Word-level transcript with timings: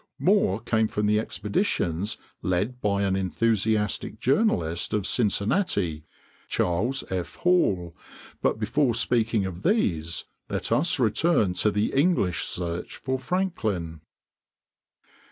More 0.17 0.59
came 0.59 0.87
from 0.87 1.05
the 1.05 1.19
expeditions 1.19 2.17
led 2.41 2.81
by 2.81 3.03
an 3.03 3.15
enthusiastic 3.15 4.19
journalist 4.19 4.95
of 4.95 5.05
Cincinnati, 5.05 6.05
Charles 6.47 7.03
F. 7.11 7.35
Hall, 7.35 7.95
but 8.41 8.57
before 8.57 8.95
speaking 8.95 9.45
of 9.45 9.61
these, 9.61 10.25
let 10.49 10.71
us 10.71 10.97
return 10.97 11.53
to 11.53 11.69
the 11.69 11.93
English 11.93 12.43
search 12.45 12.95
for 12.97 13.19
Franklin. 13.19 14.01